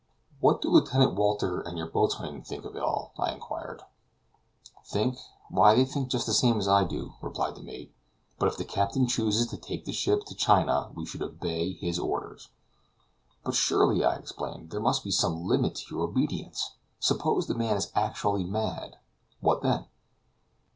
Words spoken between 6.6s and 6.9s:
I